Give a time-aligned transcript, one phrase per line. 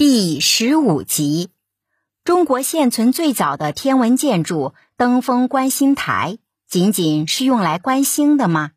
[0.00, 1.50] 第十五集：
[2.24, 8.70] 中国现存最早的天文建筑——登封观星台，仅仅是用来观星的吗？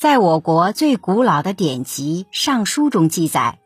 [0.00, 3.60] 在我国最古老的典籍《尚书》中记载，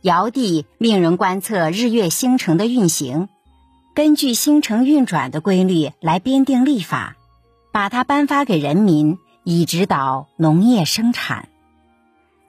[0.00, 3.28] 尧帝命人观测日月星辰的运行，
[3.94, 7.16] 根据星辰运转的规律来编定历法，
[7.70, 11.50] 把它颁发给人民，以指导农业生产。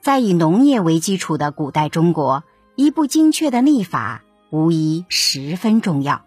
[0.00, 2.42] 在以农业为基础的古代中国。
[2.76, 6.26] 一部精确的历法无疑十分重要，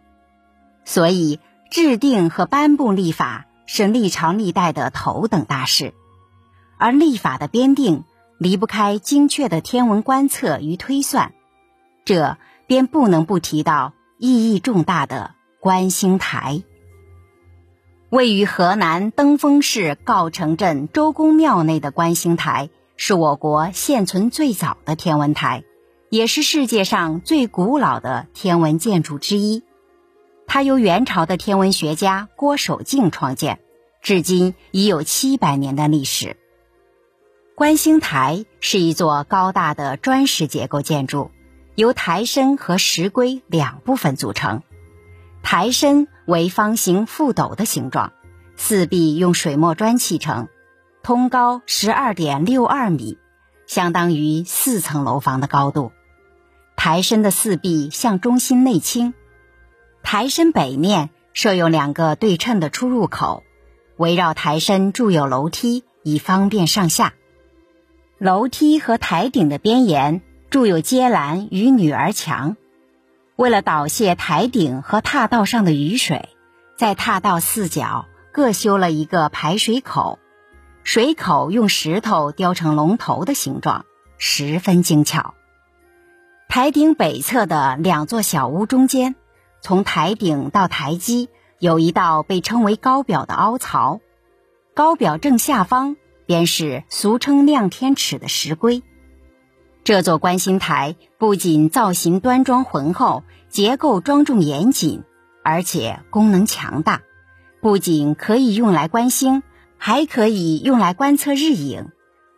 [0.83, 5.93] 所以制定和颁布历法是历朝历代的头等大事，
[6.79, 8.03] 而历法的编定
[8.39, 11.33] 离不开精确的天文观测与推算，
[12.03, 16.63] 这便不能不提到意义重大的观星台。
[18.09, 25.63] 位于河南登封市诰城镇周公庙内的观星台，是我国现存最早的天文台。
[26.09, 29.61] 也是世界上最古老的天文建筑之一，
[30.47, 33.59] 它由元朝的天文学家郭守敬创建，
[34.01, 36.35] 至今已有七百年的历史。
[37.53, 41.29] 观星台是一座高大的砖石结构建筑，
[41.75, 44.63] 由台身和石龟两部分组成。
[45.43, 48.13] 台身为方形覆斗的形状，
[48.55, 50.47] 四壁用水墨砖砌成，
[51.03, 53.19] 通高十二点六二米，
[53.67, 55.91] 相当于四层楼房的高度。
[56.79, 59.13] 台身的四壁向中心内倾，
[60.01, 63.43] 台身北面设有两个对称的出入口，
[63.97, 67.15] 围绕台身筑有楼梯，以方便上下。
[68.17, 72.55] 楼梯和台顶的边沿筑有阶栏与女儿墙。
[73.35, 76.29] 为了导泄台顶和踏道上的雨水，
[76.77, 80.17] 在踏道四角各修了一个排水口，
[80.85, 83.83] 水口用石头雕成龙头的形状，
[84.17, 85.33] 十分精巧。
[86.49, 89.13] 台顶北侧的两座小屋中间，
[89.61, 93.99] 从台顶到台基有一道被称为高表的凹槽，
[94.73, 95.95] 高表正下方
[96.25, 98.81] 便是俗称亮天尺的石龟。
[99.83, 105.03] 这座观星台不仅造型端庄浑厚，结构庄重严谨，
[105.43, 107.03] 而且功能强大，
[107.61, 109.43] 不仅可以用来观星，
[109.77, 111.89] 还可以用来观测日影，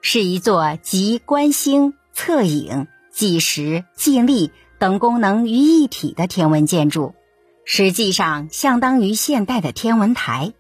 [0.01, 2.87] 是一座集观星、测影。
[3.11, 7.13] 计时、计历等功能于一体的天文建筑，
[7.65, 10.53] 实际上相当于现代的天文台。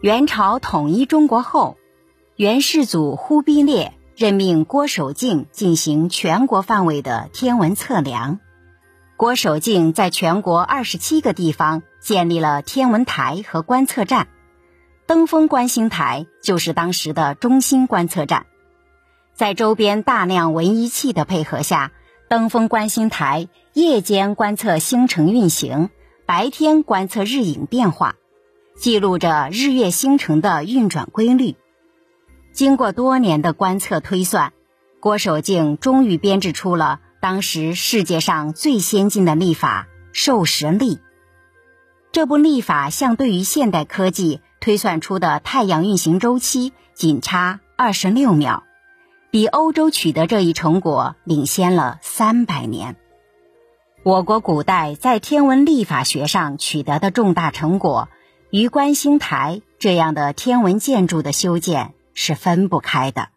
[0.00, 1.76] 元朝统一中国后，
[2.36, 8.38] 元世祖忽必烈任命郭守敬进行全国范围的天文测量。
[9.16, 14.28] 郭守敬在全国二十七个地方建立了天文台和观测站，
[15.06, 18.44] 登封观星台就是当时的中心观测站。
[19.36, 21.92] 在周边大量文仪器的配合下，
[22.26, 25.90] 登峰观星台夜间观测星辰运行，
[26.24, 28.14] 白天观测日影变化，
[28.78, 31.54] 记录着日月星辰的运转规律。
[32.54, 34.54] 经过多年的观测推算，
[35.00, 40.98] 郭守敬终于编制出了当时世界上最先进的历法——授时历。
[42.10, 48.65] 这部历法相对于现代科技推算出的太阳运行周期，仅差二十六秒。
[49.36, 52.96] 比欧洲取得这一成果领先了三百年。
[54.02, 58.08] 我国古代在天文历法学上取得的重大成果，
[58.48, 63.28] 与观星台这样的天文建筑的修建是分不开的。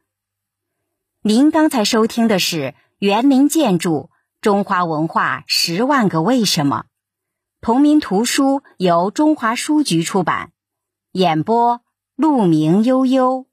[1.22, 2.58] 您刚才收听的是
[3.00, 4.10] 《园林建筑：
[4.40, 6.86] 中华文化十万个为什么》，
[7.60, 10.54] 同名图书由中华书局出版，
[11.12, 11.82] 演播：
[12.16, 13.48] 鹿鸣悠悠。